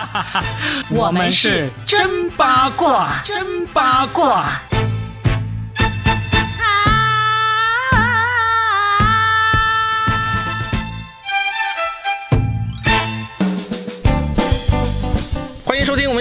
[0.90, 4.71] 我们是真八卦，真八卦。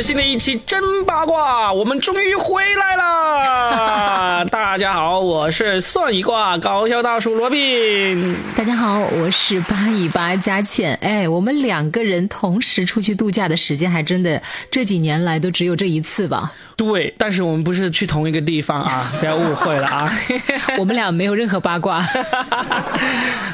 [0.01, 4.43] 们新的一期真八卦，我们终于回来了！
[4.49, 8.35] 大家好，我是算一卦搞笑大叔罗宾。
[8.55, 10.97] 大家好，我是八一八佳倩。
[11.03, 14.41] 哎，我们两个人同时出去度假的时间，还真的
[14.71, 16.51] 这几年来都只有这一次吧？
[16.75, 20.11] 对，但是我们不是去同一个地方啊， 不要误会了啊。
[20.79, 22.03] 我们俩没有任何八卦。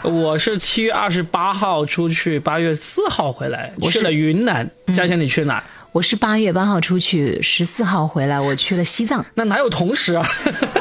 [0.02, 4.71] 我是七月二十八号出去，八月四号回来，我去了云南。
[4.95, 5.61] 佳倩，你去哪？
[5.97, 9.25] 我是八月八号出去，十四号回来，我去了西藏。
[9.33, 10.23] 那哪有同时啊？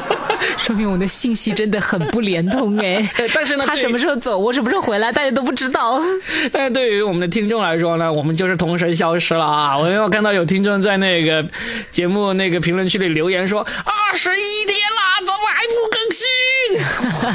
[0.60, 3.02] 说明我们的信息真的很不连通哎。
[3.32, 5.98] 但是呢，他什么时候走，我什么时候回来，大家都不知道。
[6.52, 9.78] 但是对于我们的听众来说呢，我们就是同时消失了啊！
[9.78, 11.42] 我有看到有听众在那个
[11.90, 14.85] 节目那个评论区里留言说：“二十一天啦，怎么还不更新？”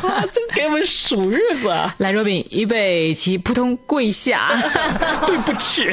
[0.32, 1.70] 真给我们数日子。
[1.70, 1.94] 啊！
[2.00, 4.52] 来，若饼，预备起，扑通跪下。
[5.28, 5.88] 对不起，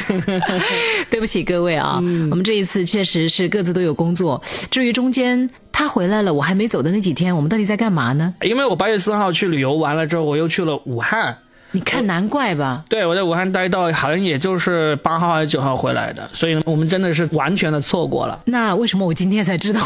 [1.11, 1.97] 对不起各位啊！
[2.31, 4.43] 我们这一次确实是各自都有工作。
[4.71, 8.35] 至于中间他回来了，我还没走的那几天，我们到底在干嘛呢？
[8.43, 11.37] 因为我八月四号去旅游完了之后，我又去了武汉。
[11.73, 12.83] 你看，难怪吧？
[12.89, 18.41] 对，我在武汉待到好像也就是八号还是九号回来的，所以我们真的是完全的错过了。
[18.47, 19.81] 那为什么我今天才知道？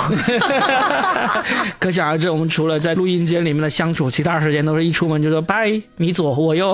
[1.80, 6.72] 可想而知，我们除了在录音间里面的相处，其他时间都是一出门就说拜，你左我右。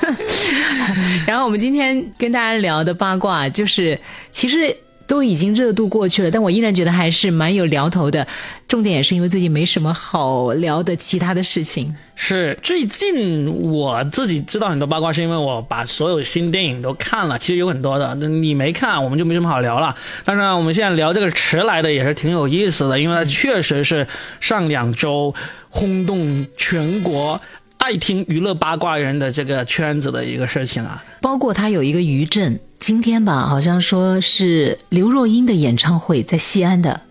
[1.26, 3.98] 然后我们今天跟大家聊的八卦，就是
[4.30, 4.76] 其实。
[5.10, 8.24] 都已经热度过去了，但我依然觉得还是蛮有聊头的。
[8.68, 11.92] 重点也是因为最近没什么好聊的其他的事情。
[12.14, 17.36] 是最近我自己知道很多八卦，是因为我把所有新电影都看了。
[17.40, 19.96] 其实有很多的，你没看，我们就没什么好聊了。
[20.24, 24.06] 但是我们现在聊这个迟来的也是挺有意思的，因为它确实是
[24.38, 25.34] 上两周
[25.70, 27.40] 轰动全国
[27.78, 31.02] 爱听娱乐八卦人的这个圈子的一个事情啊。
[31.20, 32.60] 包括它有一个余震。
[32.80, 37.02] 今天吧，好像说是刘若英的演唱会在西安的，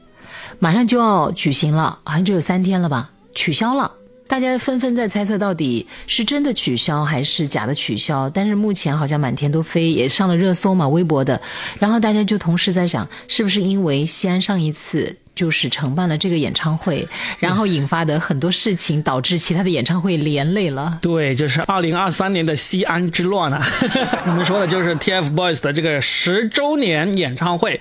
[0.57, 3.91] 马上就要举行了，好像只有三天了吧，取消了。
[4.27, 8.27] 大家纷纷在猜测，到底是真的取消还是假的取消？
[8.31, 11.39] 但是目前好像满天都飞，也上了热搜嘛，微博的。
[11.77, 15.15] 然后大家就同时在想，是不是因为西安上一次。
[15.39, 17.07] 就是承办了这个演唱会，
[17.39, 20.99] 然后引发的很多事情，导致其他的演唱会连累了。
[21.01, 23.65] 对，就是二零二三年的西安之乱啊！
[24.27, 27.79] 我们说的就是 TFBOYS 的这个十周年演唱会，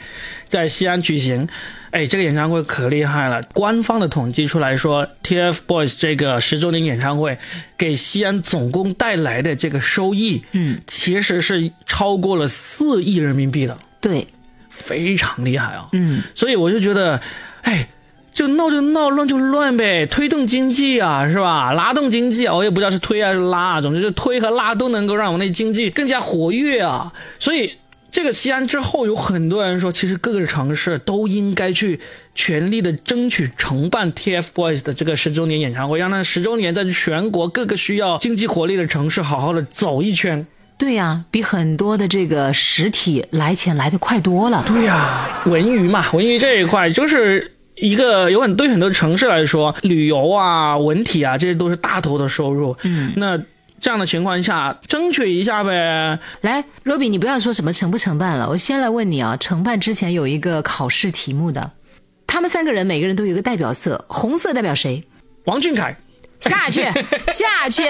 [0.48, 1.48] 在西安举行。
[1.90, 3.42] 哎，这个演唱会可厉害了！
[3.52, 7.36] 官方的统计出来说，TFBOYS 这个十周年演唱会
[7.76, 13.76] 给西安总共带来的这个收益，嗯，其实是超过了四亿人民币的。
[14.00, 14.28] 对，
[14.68, 15.88] 非常厉害啊！
[15.92, 17.20] 嗯，所以我就觉得。
[17.68, 17.86] 哎，
[18.32, 21.72] 就闹就闹，乱就乱呗，推动经济啊，是吧？
[21.72, 27.12] 拉动经济啊，我也不知道是推还是拉，总之是推和拉都能够让我们的经济更加活跃啊。
[27.38, 27.74] 所以
[28.10, 32.00] 这个西安之后，有很多人说，其实各个城市都应该去
[32.34, 40.46] 全力的争取承办 TFBOYS 的这个十周年演唱会，让那十周年在全国各个需要经济活力的城市好好的走一圈。
[40.78, 44.62] 对呀，比很多的这个实体来钱来的快多了。
[44.64, 52.76] 对呀，文娱嘛，文娱这一块就是一个有很对很多城市来说，旅游啊、文体啊，这些都是大头的收入。
[52.82, 53.38] 嗯，那
[53.80, 56.18] 这样的情况下，争取一下呗。
[56.40, 61.70] 来，罗比，你不要说什么承不承办了，我先来问你啊，承办之前有一个考试题目的，
[62.26, 65.04] 他们三个人每个人都有一个代表色，红色代表谁？
[65.44, 65.96] 王俊凯。
[66.40, 66.82] 下去，
[67.32, 67.82] 下去。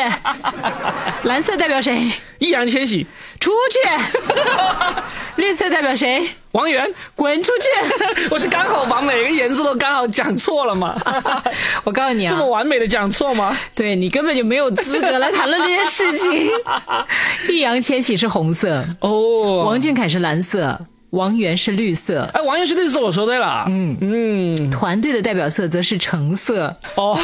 [1.25, 2.11] 蓝色代表谁？
[2.39, 3.07] 易烊千玺。
[3.41, 3.79] 出去。
[5.37, 6.27] 绿色代表谁？
[6.53, 6.91] 王源。
[7.15, 8.27] 滚出去。
[8.31, 10.97] 我是刚好把每个颜色都刚好讲错了吗？
[11.85, 13.57] 我告诉你啊，这么完美的讲错吗？
[13.75, 16.49] 对你根本就没有资格来谈论这件事情。
[17.49, 22.29] 易烊千玺是红色哦，王俊凯是蓝色，王源是绿色。
[22.33, 23.67] 哎，王源是绿色，我说对了。
[23.69, 26.75] 嗯嗯，团队的代表色则是橙色。
[26.97, 27.19] 哦。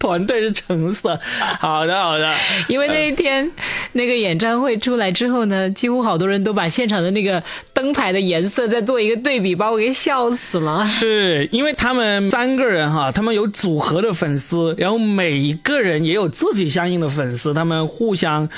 [0.00, 1.16] 团队是橙色，
[1.60, 2.34] 好的好的。
[2.66, 3.48] 因为那一天
[3.92, 7.40] 那个演唱会出来之后呢，几乎好多人都把现场的那个
[7.72, 10.84] 灯牌的颜色再做一个对比，把我给笑死了。
[10.84, 18.48] 是因为他们三个人哈，他们有组合的粉丝，然后每一个人也有自己相应的粉丝，他们互相。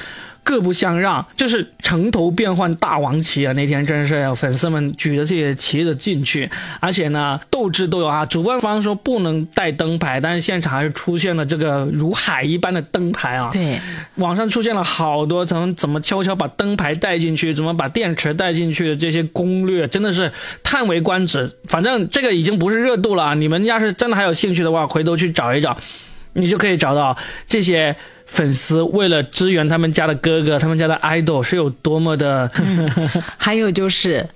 [0.44, 3.53] 各不相让，就是城头变换大王旗啊！
[3.53, 6.50] 那天真是粉丝们举着这些旗子进去，
[6.81, 8.27] 而且呢斗智斗勇啊！
[8.27, 13.50] 主办方说不能带灯牌，但是现场还是出现了这个如海一般的灯牌啊！
[13.53, 13.81] 对，
[14.17, 20.33] 网上出现了好多从怎么悄悄把灯牌带进去，怎么把电池带进去的这些攻略，真的是
[20.65, 21.50] 叹为观止。
[21.65, 25.77] 反正这个已经不是热度了，你们要是真的还有兴趣的话，回头去找一找，
[26.33, 27.17] 你就可以找到
[27.47, 27.95] 这些。
[28.32, 32.50] 粉丝为了支援他们家的哥哥，他们家的 idol 是有多么的。
[33.37, 34.26] 还有就是，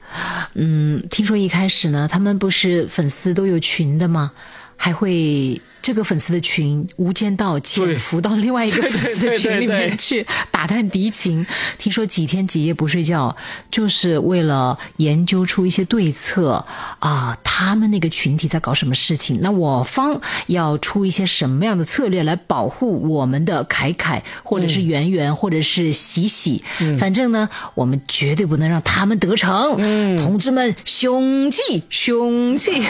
[0.55, 4.33] 嗯，听说一开始呢，他们不是粉丝都有群的吗？
[4.77, 5.61] 还会。
[5.87, 11.47] 这个粉丝的群无间道潜伏到另外一个粉丝的群里面去打探敌情，
[11.79, 13.37] 听说几天几夜不睡觉，
[13.71, 16.67] 就是为了研究出一些对策
[16.99, 17.39] 啊！
[17.45, 19.39] 他们那个群体在搞什么事情？
[19.41, 26.65] 那我方要出一些什么样的策略来保护我们的凯凯，或者是圆圆，或者是喜喜？
[26.99, 29.77] 反正呢，我们绝对不能让他们得逞。
[29.79, 32.83] 嗯同志们，雄气，雄气！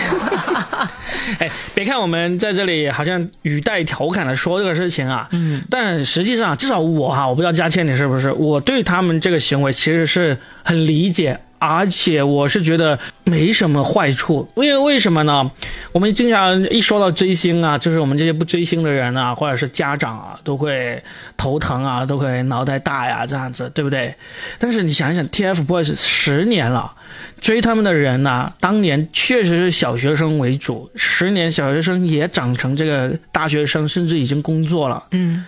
[1.39, 2.86] 哎，别看我们在这里。
[2.91, 15.51] 好像语带调侃的说这个事情啊，嗯，但实际上至少我哈，我不知道佳倩你是不是，我对他们这个行为其实是很理解，而且我是觉得没什么坏处，因为为什么呢？
[15.93, 21.03] 我们经常一说到追星啊，就是我们这些不追星的人啊，或者是家长啊，都会
[21.37, 24.15] 头疼啊，都会脑袋大呀，这样子，对不对？
[24.59, 26.93] 但是你想一想，TFBOYS 十年了。
[27.39, 35.03] 追他们的人呐，当年确实是小学生为主，十年小学生也长成这个大学生，甚至已经工作了。
[35.11, 35.45] 嗯，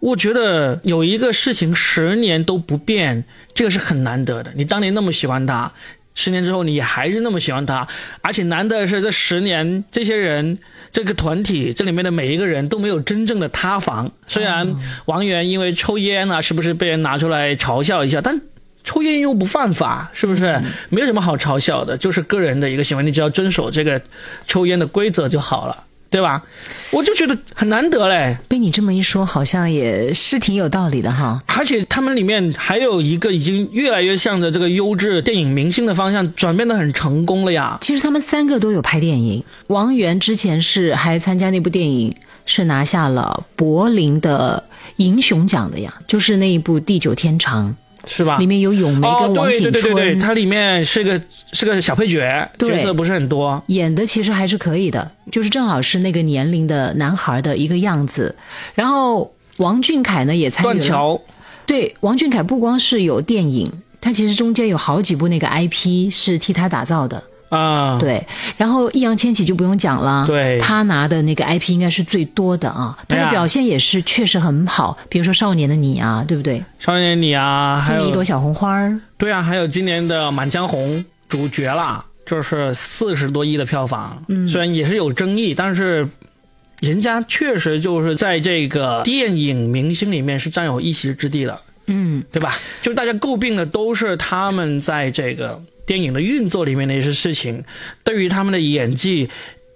[0.00, 3.24] 我觉得有一个事情十年都不变，
[3.54, 4.52] 这个是很难得的。
[4.54, 5.72] 你当年那么喜欢他，
[6.14, 7.86] 十年之后你还是那么喜欢他，
[8.22, 10.58] 而且难得的是这十年这些人
[10.92, 14.10] 这个团体这里面的每一个人都没有真正的塌房。
[14.26, 14.74] 虽然
[15.06, 18.40] 王源因为抽烟啊，是不是被人拿出来嘲笑一下，但。
[18.84, 20.58] 抽烟又不犯法，是不是？
[20.88, 24.00] 没有什么好嘲笑的，就是个人的一个行为，你只要遵守这个
[24.46, 26.42] 抽烟的规则就好了，对吧？
[26.90, 28.36] 我就觉得很难得嘞。
[28.48, 31.42] 被你这么一说，好像也是挺有道理的哈。
[31.46, 37.76] 而且他们里面还有一个已经越来越向着这个优质电影明星的方向转变的很成功了呀。
[37.80, 42.14] 其实他们三个都有拍电影，王源之前是还参加那部电影，
[42.46, 44.64] 是拿下了柏林的
[44.96, 47.68] 银熊奖的呀，就是那一部《地久天长》。
[48.06, 48.38] 是吧？
[48.38, 51.20] 里面有咏梅跟王景春，对对对对，它里面是个
[51.52, 58.34] 是个小配角，角色不是很多，演的其实还是可以的，就是正好是那个年龄的男孩的一个样子。
[58.74, 61.20] 然后王俊凯呢也参与了，断桥。
[61.66, 67.22] 对，王俊凯不光是有电影，他其实中间有好几部那个 IP 是替他打造的。
[67.48, 68.22] 啊，对，
[68.56, 76.62] 然后易烊千玺就不用讲了，对，他拿的那个 IP 应该是最多的啊，他的表现也是确实很好，比如说《少年的你》啊，对不对？
[76.78, 80.80] 少年的你啊，送你一朵小红花儿，对啊，还有今年的《满江红》
[81.26, 86.06] 主角啦，就是四十多亿的票房，嗯，虽然也是有争议，但是
[86.80, 92.58] 人家确实就是在这个电影明星里面是占有一席之地的，嗯，对吧？
[92.82, 95.58] 就是大家诟病的都是他们在这个。
[95.88, 97.64] 电影的运作里面的一些事情，
[98.04, 99.30] 对于他们的演技，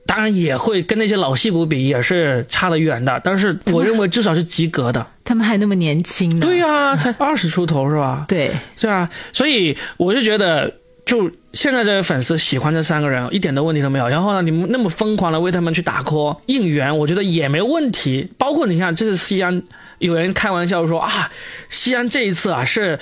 [0.05, 3.19] 当然也会跟那些老戏骨比也是差得远的。
[3.25, 5.07] 但是我认为至少是及格的。
[5.25, 6.47] 他们还那么年轻呢。
[6.47, 8.27] 对呀，才 二十出头是吧？
[8.29, 9.09] 对，是啊。
[9.33, 10.75] 所以我就觉得，
[11.07, 14.07] 就现在这些粉丝喜欢这三个人，一点的问题都没有。
[14.07, 18.29] 然后呢，你们那么疯狂的为他们去打 call 应援，我觉得也没问题。
[18.37, 19.63] 包括你看，这是西安，
[19.99, 21.33] 有人开玩笑说啊，
[21.71, 22.99] 西安这一次啊是。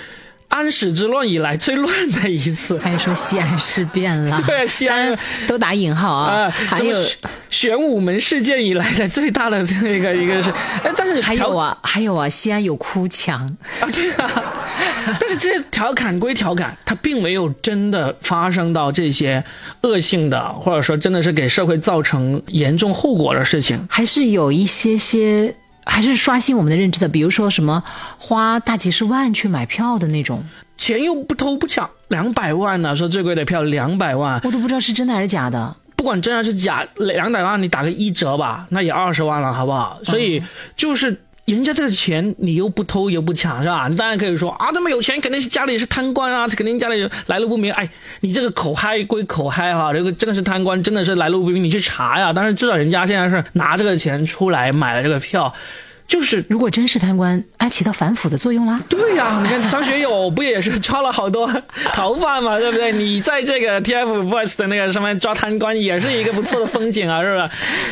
[0.50, 5.16] 安史之乱以来最乱的一次，还说西安事变了， 对，西安
[5.47, 6.50] 都打引号啊。
[6.50, 6.95] 还有
[7.49, 10.50] 玄武门事件以来的最大的那个一个是，
[10.83, 13.47] 哎，但是还有啊，还有啊，西安有哭墙
[13.80, 14.28] 啊，对啊。
[15.19, 19.42] 但是这些调侃归调侃，它并没有真的发生到这些
[19.83, 25.54] 恶性的，或者说真的是给社会造成严重后果的事情，还是有一些些。
[25.90, 27.82] 还是刷新我们的认知的，比如说什么
[28.16, 30.44] 花大几十万去买票的那种，
[30.78, 32.94] 钱又不偷不抢，两百万呢？
[32.94, 35.75] 说最贵的票两百万，我都不知道是真的还是假的。
[35.97, 39.99] 不管真还是假，两百万你打个一折吧，那也二十万了，好不好？
[40.04, 40.40] 所以
[40.76, 41.20] 就是。
[41.47, 43.88] 人家这个钱你又不偷又不抢是吧？
[43.88, 47.73] 你当然可以说啊，这么有钱肯定是家里是贪官啊，肯定家里来路不明。
[47.73, 47.88] 哎，
[48.20, 52.32] 你这个口嗨归口嗨哈，这个真的是贪官，真的是来路不明，你去查呀。
[52.32, 55.52] 但是至少人家现在是拿这个钱出来买了这个票。
[56.11, 58.83] 就是如果真是贪官，哎，起到反腐的作用啦。
[58.88, 61.49] 对呀，你看张学友不也是抓了好多
[61.93, 62.90] 逃犯嘛， 对不对？
[62.90, 67.49] 你在这个 TFBOYS 的那个上面抓贪官，也是一个不错的风景啊，是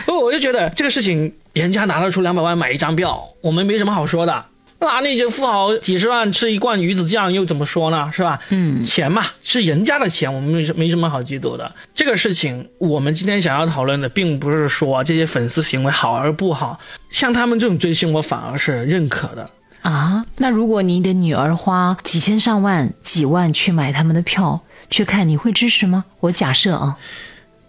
[0.06, 0.18] 不是？
[0.20, 4.44] 我就觉得这个事情，人家拿得出两百万买一张票，我们没什么好说的。
[4.88, 8.11] 那那些富豪几十万吃一罐鱼子酱又怎么说呢？
[8.12, 8.38] 是吧？
[8.50, 11.75] 嗯，钱嘛是人家的钱，我们没没什么好嫉妒的。
[11.94, 16.78] 这个事情，我们今天想要讨论的，并不是说这些粉丝行为好而不好，
[17.11, 19.50] 像他们这种追星，我反而是认可的。
[19.82, 26.04] 啊，那如果你的女儿花几千上万、几万去买他们的票去看，你会支持吗？
[26.20, 26.97] 我假设啊，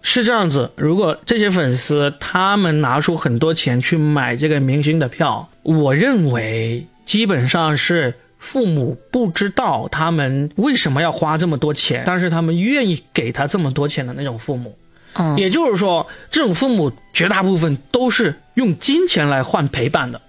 [0.02, 14.78] 是这样子，如果这些粉丝他们拿出很多钱去买这个明星的票，我认为基本上是父母不知道他们为什么要花这么多钱，但是他们愿意给他这么多钱的那种父母。
[15.14, 20.20] 嗯，也就是说，这种父母绝大部分都是用金钱来换陪伴的。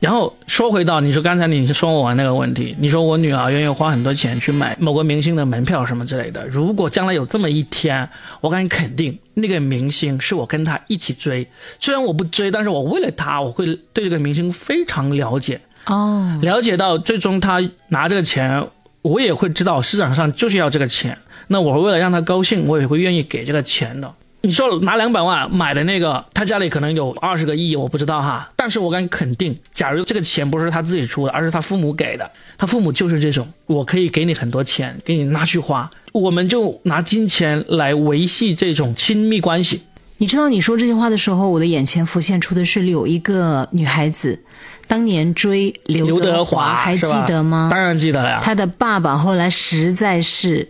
[0.00, 6.46] 然后说回到你说刚才你说我那个问题，你说我女儿愿意花很多钱去买某个明星的门票什么之类的。
[6.46, 8.06] 如果将来有这么一天，
[8.42, 11.48] 我敢肯定那个明星是我跟他一起追，
[11.80, 18.64] 虽然我不追，但是我为了他，我会对这个明星非常了解，哦，了解到最终他拿这个钱，
[19.02, 21.16] 我也会知道市场上就是要这个钱，
[21.48, 24.14] 那我为了让他高兴，我也会愿意给这个钱的。
[24.42, 28.48] 你说拿两百万买的那个，他家里可能有二十个亿，我不知道哈。
[28.54, 39.82] 但是我敢肯定，假如这个钱不是他自己出的，而是他父母给的，他父母就是这种，我可以给你很多钱，给你拿去花，我们就拿金钱来维系这种亲密关系。
[40.18, 44.38] 你知道你说这些话的时候，我的眼前浮现出的是有一个女孩子，
[44.86, 47.68] 当年追刘刘德华，还记得吗？
[47.70, 48.40] 当然记得了呀。
[48.42, 50.68] 她的爸爸后来实在是。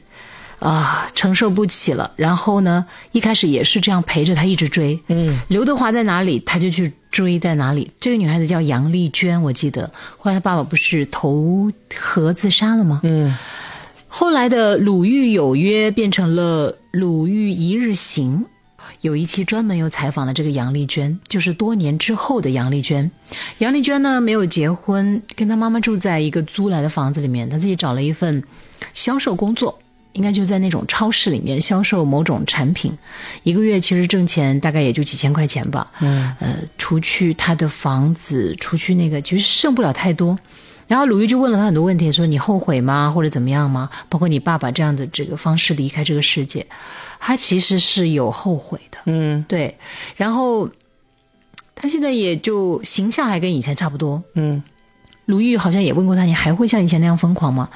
[0.60, 2.10] 啊，承受不起了。
[2.16, 4.98] 然后呢，一开始也是这样陪着她一直追。
[5.06, 7.88] 嗯，刘德华在哪里，她就去追在哪里。
[8.00, 9.88] 这个女孩子叫杨丽娟，我记得。
[10.16, 13.00] 后来她爸爸不是投河自杀了吗？
[13.04, 13.38] 嗯，
[14.08, 18.44] 后来的《鲁豫有约》变成了《鲁豫一日行》，
[19.00, 23.10] 有一期专门有采访了这个杨丽娟，就是多年之后的杨丽娟。
[23.58, 28.42] 杨丽娟呢没有结婚，跟她妈妈住在一个租来的房子里面，她自己找了一份
[28.94, 29.78] 销售工作。
[30.14, 32.92] 应该就在那种超市里面销售某种产品，
[33.44, 35.86] 一个月其实挣钱大概也就几千块钱吧。
[36.00, 40.36] 嗯，呃，除去她的房子，除去那个，其实剩不了太多。
[40.88, 43.88] 然后鲁豫就问了他很多问题，说你后悔吗，或者怎么样吗？
[44.08, 46.66] 包括你爸爸这样的这个方式离开这个世界，
[47.20, 48.98] 他其实是有后悔的。
[49.04, 49.76] 嗯，对。
[50.16, 50.68] 然后
[51.74, 54.22] 他现在也就形象还跟以前差不多。
[54.34, 54.62] 嗯，
[55.26, 57.68] 鲁豫好像也问过他，你还会像以前那样疯狂吗？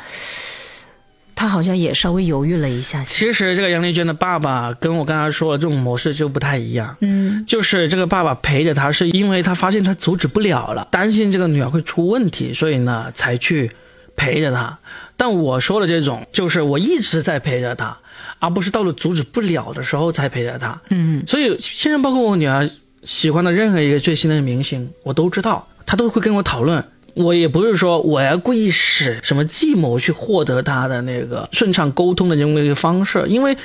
[1.43, 3.03] 他好像也稍微犹豫了一下。
[3.03, 6.97] 其实这个杨丽娟的爸爸跟我刚才说的这种模式就不太一样。
[7.01, 13.69] 嗯，就是这个爸爸陪着她，是因为他发现他阻止不了了，担心这个女儿会出问题，所以呢才去
[14.15, 14.79] 陪着她。
[15.17, 17.99] 但我说的这种，就是我一直在陪着她，
[18.39, 20.81] 而不是到了阻止不了的时候才陪着她。
[20.91, 22.71] 嗯，所以现在包括我女儿
[23.03, 26.85] 喜欢的任何一个最新的明星，我都知道，她都会跟我讨论。
[27.15, 33.57] 我也不是说我要故意使什么计谋去获得他的那个顺畅沟通的这么一个方式，因为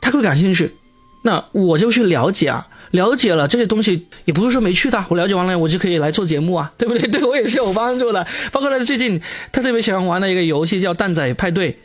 [0.00, 0.74] 他会感兴趣，
[1.22, 7.08] 那我就去了解啊，了解了这些东西也不是说没去的，我了解完了我就可以来做节目啊，对不对？
[7.08, 8.26] 对我也是有帮助的。
[8.52, 9.20] 包括他最近
[9.52, 11.78] 他特别喜欢玩的一个游戏叫蛋仔派对，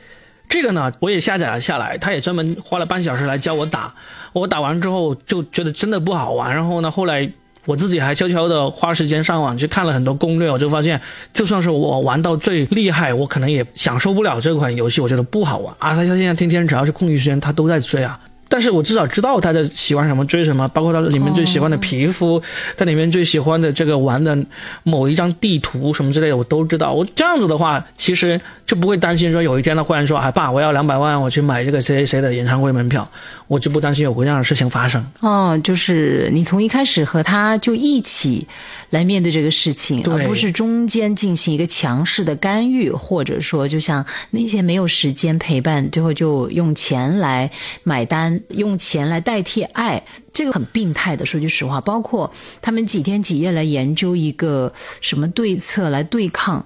[0.50, 3.94] 这个呢我也下载了下来，他也专门花了半小时来教我打，
[4.34, 7.32] 我打完之后就觉得真的不好玩，然后呢后来。
[7.66, 11.00] 我自己还悄悄的花时间上网去看了很多攻略，我就发现，
[11.34, 15.96] 就算是我玩到最厉害，我可能也享受不了这款游戏，我觉得不好玩啊！
[15.96, 18.20] 他现在天天只要是空余时间，他都在追啊。
[18.48, 22.42] 但是我至少知道他在喜欢什么，追什么，包括他里面最喜欢的皮肤，
[22.76, 24.38] 在里面最喜欢的这个玩的
[24.84, 26.94] 某一张地图什么之类的，我都知道。
[26.94, 33.08] 我这样子的话，其实就不会担心说有一天他忽然说：“哎爸，我要两百万，我去买这个谁谁谁的演唱会门票。”
[33.48, 35.06] 我就不担心有这样的事情发生。
[35.22, 38.48] 哦，就是你从一开始和他就一起
[38.90, 47.48] 来面对这个事情，而不是中间进行一个强势的干预，或者说就像那些没有时间陪伴，最后就用钱来
[47.84, 51.26] 买单，用钱来代替爱，这个很病态的。
[51.26, 54.72] 说句实话，包括他们几天几夜来研究一个
[55.02, 56.66] 什么对策来对抗。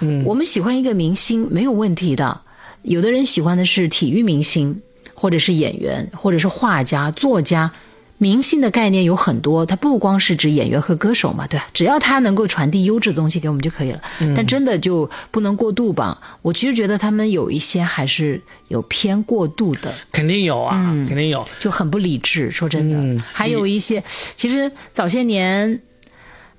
[0.00, 2.40] 嗯，我们喜欢一个明星没有问题的，
[2.82, 4.80] 有的人喜欢的是体育明星，
[5.14, 7.70] 或者是演员，或者是画家、作家。
[8.22, 11.66] 明星的概念有很多，它不光是指演员和歌手嘛，对吧？
[11.72, 14.00] 只要他能够传递优质的东西给我们就可以了。
[14.36, 16.20] 但真的就不能过度吧？
[16.42, 20.76] 我其实觉得他们有一些还是有偏过度的，肯定有啊，
[21.08, 21.42] 肯定有。
[21.58, 22.50] 就很不理智。
[22.50, 24.04] 说真的，嗯还有一些，
[24.36, 25.80] 其实早些年，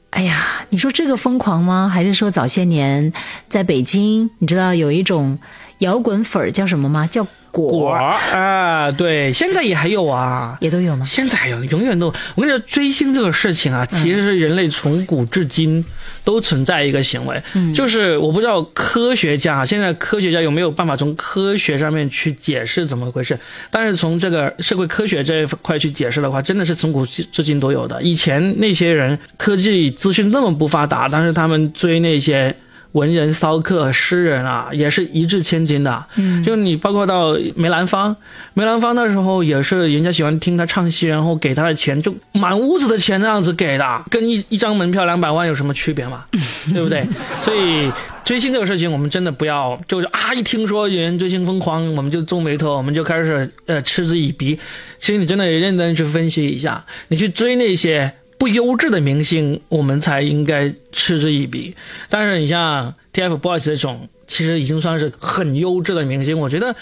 [0.09, 1.87] 哎呀，你说这个疯狂吗？
[1.87, 3.13] 还是说早些年
[3.47, 5.37] 在北京，你知道有一种
[5.77, 7.05] 摇滚粉儿叫什么吗？
[7.05, 10.57] 叫果啊，对，现在也还有啊。
[10.61, 11.05] 也都有吗？
[11.05, 12.07] 现在还有，永远都。
[12.35, 15.83] 我跟你说，追星这个事情啊，其实是人类从古至今
[16.23, 17.41] 都存在一个行为，
[17.75, 23.37] 就是我不知道科学家啊，现在科学家有没有办法从科学上面去解释怎么回事？
[23.69, 28.01] 但是从这个社会科学这一块去解释的话，真的是从古至今都有的。
[28.01, 32.55] 以前那些人科技资讯那么不发达，但是他们追那些。
[32.93, 36.05] 文人骚客、诗人啊，也是一掷千金的。
[36.15, 38.15] 嗯，就你包括到梅兰芳，
[38.53, 46.23] 梅兰芳那时候也是人家喜欢听他唱戏，然后给他的钱就满屋子的钱那样子给的，跟一一张门票两百万有什么区别嘛？
[46.73, 47.07] 对不对？
[47.43, 47.91] 所以
[48.25, 54.59] 追星这个事情，我们真的不要就是啊，一听说有人追星疯狂，我们就皱眉头，我们就开始呃嗤之以鼻。
[54.97, 58.13] 其实你真的认真去分析一下，你去追那些。
[58.41, 61.75] 不优质的明星，我们才应该嗤之以鼻。
[62.09, 66.75] 但是你像 TFBOYS 这种，其实已经算是很优质的明星，我觉得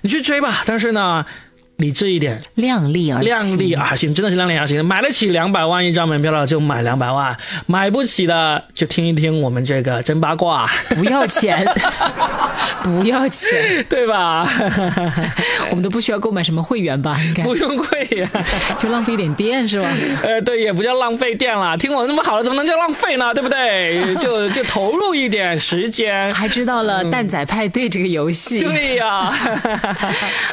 [0.00, 0.64] 你去追吧。
[0.66, 1.24] 但是呢。
[1.76, 4.84] 理智一点，量力而量力而行，真的是量力而行。
[4.84, 11.66] 买得起两百万一张门票了就买两百万，买不起的就听一听我们这个真八卦，不要钱，
[12.84, 14.48] 不要钱，对吧？
[15.70, 17.18] 我们都不需要购买什么会员吧？
[17.26, 18.28] 应该不用会员，
[18.78, 19.88] 就浪费一点电是吧？
[20.22, 21.76] 呃，对，也不叫浪费电了。
[21.76, 23.34] 听我那么好了，怎么能叫浪费呢？
[23.34, 24.14] 对不对？
[24.16, 29.28] 就就投入一点时间，还知道了蛋仔派对这个游戏，对呀，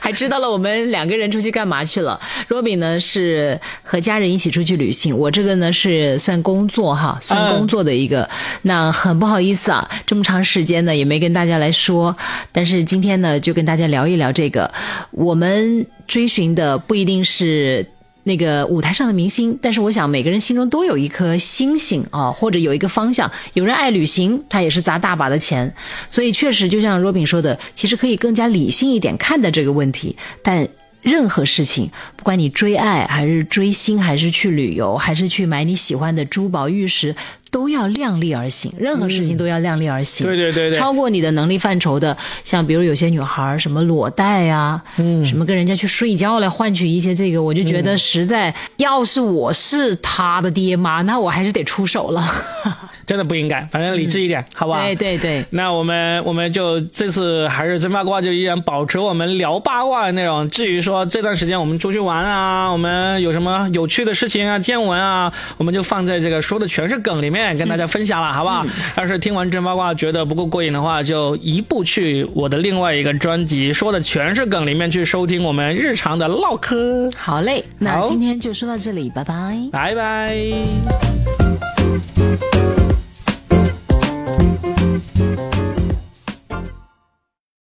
[0.02, 1.11] 还知道了我们两个。
[1.12, 8.28] 个人出去干嘛去了若比呢是和家人一起出去旅行，我这个呢是算工作哈，算工作的一个。
[8.64, 12.16] 那很不好意思啊，这么长时间呢也没跟大家来说，
[12.52, 14.72] 但是今天呢就跟大家聊一聊这个。
[15.12, 17.86] 我们追寻的不一定是。
[18.24, 23.30] 那个舞台上的明星，但是我想每个人心中都有一颗星星啊，或者有一个方向。
[23.54, 25.74] 有人爱旅行，他也是砸大把的钱，
[26.08, 30.16] 所以确实就像若饼说的，其实可以更加理性一点看待这个问题。
[30.44, 30.68] 但
[31.02, 37.16] 任何事情，不管你追爱还是追星，还是去旅游，还是去买你喜欢的珠宝玉石。
[37.52, 40.26] 都要量力而行，任何事情都要量力而行。
[40.26, 52.24] 对对对对，超过你的能力范畴的，像比如有些女孩什么裸贷啊，嗯，什么跟人家去睡觉来换取一些这个，我就觉得实在，要是我是他的爹妈，那我还是得出手了。
[53.06, 54.82] 真的不应该，反正理智一点，好不好？
[54.82, 55.46] 对对对。
[55.52, 60.50] 那我们我们就这次还是真八卦，就依然保持我们聊八卦的内容。
[60.50, 67.42] 至于说这段时间我们出去玩啊，我们有什么有趣的事情啊、见闻啊，我们就放在这个说的全是梗里面。
[67.58, 68.66] 跟大家分享了，好不好？
[68.98, 77.10] 要是听完真八卦觉得不够过瘾的话，就一步去我的另外一个专辑，说的全是梗里面去收听我们日常的唠嗑。
[77.18, 80.38] 好嘞，那今天就说到这里，拜拜，拜拜。